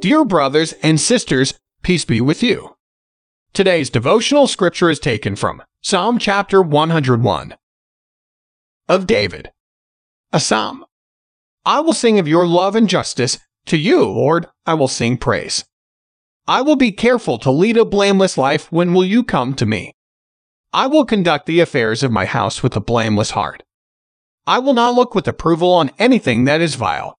[0.00, 1.52] Dear brothers and sisters,
[1.82, 2.74] peace be with you.
[3.52, 7.54] Today's devotional scripture is taken from Psalm chapter 101
[8.88, 9.52] of David.
[10.32, 10.86] A psalm.
[11.66, 13.38] I will sing of your love and justice.
[13.66, 15.66] To you, Lord, I will sing praise.
[16.48, 18.72] I will be careful to lead a blameless life.
[18.72, 19.92] When will you come to me?
[20.72, 23.62] I will conduct the affairs of my house with a blameless heart.
[24.46, 27.18] I will not look with approval on anything that is vile.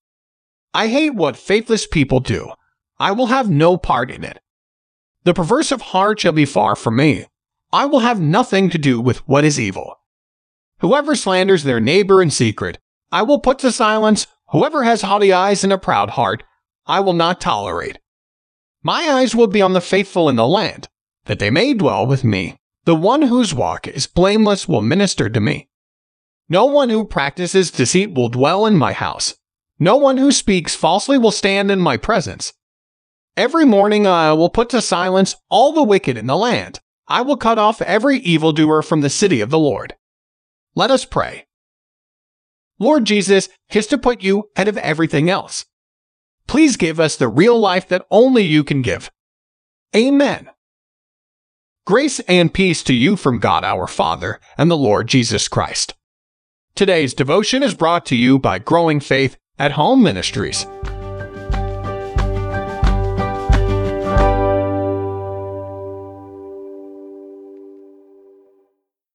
[0.73, 2.53] I hate what faithless people do.
[3.01, 4.39] I will have no part in it.
[5.23, 7.25] The perverse of heart shall be far from me.
[7.73, 9.97] I will have nothing to do with what is evil.
[10.81, 12.77] Whoever slanders their neighbor in secret,
[13.11, 14.27] I will put to silence.
[14.51, 16.43] Whoever has haughty eyes and a proud heart,
[16.85, 17.97] I will not tolerate.
[18.83, 20.87] My eyes will be on the faithful in the land,
[21.25, 22.57] that they may dwell with me.
[22.85, 25.69] The one whose walk is blameless will minister to me.
[26.49, 29.33] No one who practices deceit will dwell in my house.
[29.79, 32.53] No one who speaks falsely will stand in my presence.
[33.37, 36.79] Every morning uh, I will put to silence all the wicked in the land.
[37.07, 39.95] I will cut off every evildoer from the city of the Lord.
[40.75, 41.45] Let us pray.
[42.79, 45.65] Lord Jesus, here's to put you ahead of everything else.
[46.47, 49.11] Please give us the real life that only you can give.
[49.95, 50.49] Amen.
[51.85, 55.93] Grace and peace to you from God our Father and the Lord Jesus Christ.
[56.75, 60.65] Today's devotion is brought to you by Growing Faith at Home Ministries.